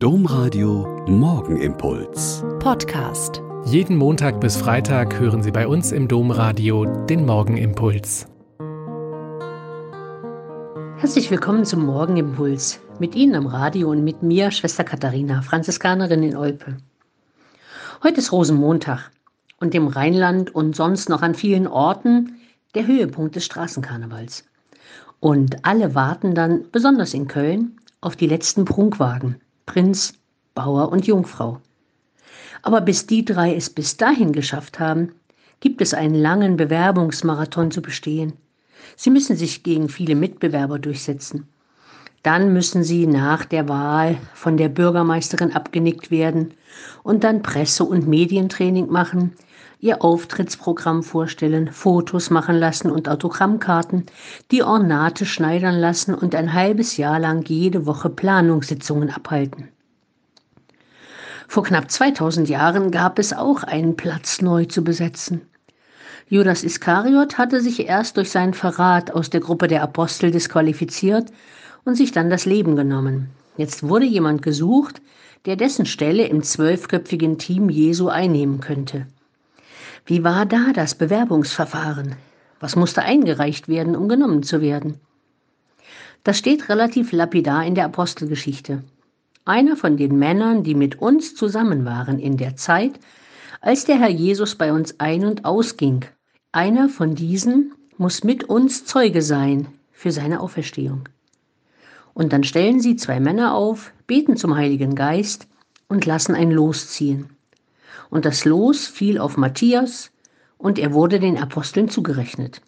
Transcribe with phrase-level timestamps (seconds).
[0.00, 2.44] Domradio Morgenimpuls.
[2.60, 3.42] Podcast.
[3.64, 8.28] Jeden Montag bis Freitag hören Sie bei uns im Domradio den Morgenimpuls.
[10.98, 12.78] Herzlich willkommen zum Morgenimpuls.
[13.00, 16.76] Mit Ihnen am Radio und mit mir, Schwester Katharina, Franziskanerin in Olpe.
[18.04, 19.10] Heute ist Rosenmontag
[19.58, 22.36] und im Rheinland und sonst noch an vielen Orten
[22.76, 24.44] der Höhepunkt des Straßenkarnevals.
[25.18, 29.40] Und alle warten dann, besonders in Köln, auf die letzten Prunkwagen.
[29.68, 30.14] Prinz,
[30.54, 31.60] Bauer und Jungfrau.
[32.62, 35.12] Aber bis die drei es bis dahin geschafft haben,
[35.60, 38.32] gibt es einen langen Bewerbungsmarathon zu bestehen.
[38.96, 41.46] Sie müssen sich gegen viele Mitbewerber durchsetzen.
[42.22, 46.54] Dann müssen sie nach der Wahl von der Bürgermeisterin abgenickt werden
[47.02, 49.34] und dann Presse- und Medientraining machen,
[49.80, 54.06] ihr Auftrittsprogramm vorstellen, Fotos machen lassen und Autogrammkarten,
[54.50, 59.68] die Ornate schneidern lassen und ein halbes Jahr lang jede Woche Planungssitzungen abhalten.
[61.46, 65.42] Vor knapp 2000 Jahren gab es auch einen Platz neu zu besetzen.
[66.28, 71.32] Judas Iskariot hatte sich erst durch seinen Verrat aus der Gruppe der Apostel disqualifiziert
[71.84, 73.30] und sich dann das Leben genommen.
[73.56, 75.00] Jetzt wurde jemand gesucht,
[75.46, 79.06] der dessen Stelle im zwölfköpfigen Team Jesu einnehmen könnte.
[80.08, 82.16] Wie war da das Bewerbungsverfahren?
[82.60, 84.98] Was musste eingereicht werden, um genommen zu werden?
[86.24, 88.82] Das steht relativ lapidar in der Apostelgeschichte.
[89.44, 92.98] Einer von den Männern, die mit uns zusammen waren in der Zeit,
[93.60, 96.06] als der Herr Jesus bei uns ein- und ausging,
[96.52, 101.06] einer von diesen muss mit uns Zeuge sein für seine Auferstehung.
[102.14, 105.48] Und dann stellen sie zwei Männer auf, beten zum Heiligen Geist
[105.86, 107.28] und lassen ein Los ziehen
[108.10, 110.10] und das Los fiel auf Matthias
[110.56, 112.60] und er wurde den Aposteln zugerechnet.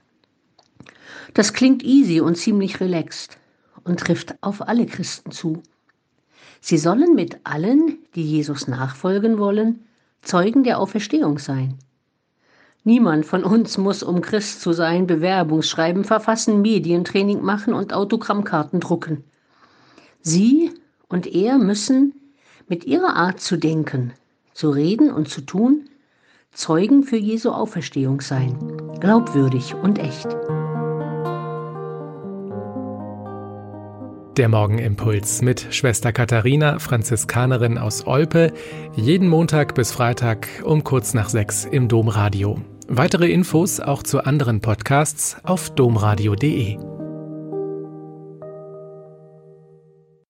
[1.34, 3.39] Das klingt easy und ziemlich relaxed
[3.84, 5.62] und trifft auf alle Christen zu.
[6.61, 9.84] Sie sollen mit allen, die Jesus nachfolgen wollen,
[10.23, 11.78] Zeugen der Auferstehung sein.
[12.84, 19.24] Niemand von uns muss, um Christ zu sein, Bewerbungsschreiben verfassen, Medientraining machen und Autogrammkarten drucken.
[20.23, 20.70] Sie
[21.08, 22.14] und er müssen
[22.68, 24.12] mit ihrer Art zu denken,
[24.52, 25.88] zu reden und zu tun,
[26.52, 28.56] Zeugen für Jesu Auferstehung sein,
[28.98, 30.27] glaubwürdig und echt.
[34.36, 38.52] Der Morgenimpuls mit Schwester Katharina, Franziskanerin aus Olpe,
[38.96, 42.58] jeden Montag bis Freitag um kurz nach sechs im Domradio.
[42.88, 46.89] Weitere Infos auch zu anderen Podcasts auf domradio.de.